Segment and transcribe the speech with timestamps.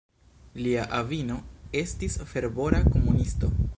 [0.61, 1.37] Lia avino
[1.81, 3.53] estis fervora komunisto.